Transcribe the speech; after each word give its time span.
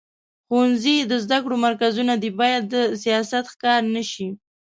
ښوونځي 0.47 0.95
د 1.11 1.13
زده 1.23 1.37
کړو 1.43 1.55
مرکزونه 1.67 2.13
دي، 2.21 2.29
باید 2.39 2.63
د 2.73 2.75
سیاست 3.03 3.45
ښکار 3.53 3.81
نه 3.95 4.03
شي. 4.11 4.27